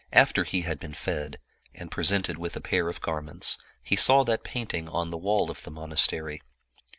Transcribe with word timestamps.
After 0.13 0.45
he 0.45 0.61
had 0.61 0.79
been 0.79 0.95
fed, 0.95 1.37
and 1.75 1.91
presented 1.91 2.39
with 2.39 2.55
a 2.55 2.59
pair 2.59 2.89
of 2.89 3.01
gar 3.01 3.21
ments, 3.21 3.59
he 3.83 3.95
saw 3.95 4.23
that 4.23 4.43
painting 4.43 4.89
on 4.89 5.11
the 5.11 5.15
wall 5.19 5.51
of 5.51 5.61
the 5.61 5.69
monastery. 5.69 6.41